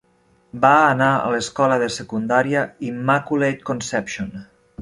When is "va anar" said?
0.63-1.09